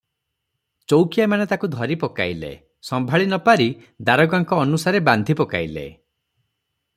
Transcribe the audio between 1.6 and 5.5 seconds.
ଧରିପକାଇଲେ; ସମ୍ଭାଳି ନପାରି ଦାରୋଗାଙ୍କ ଅନୁସାରେ ବାନ୍ଧି